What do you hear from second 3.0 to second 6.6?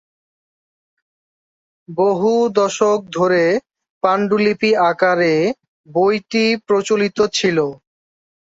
ধরে পাণ্ডুলিপি আকারে বইটি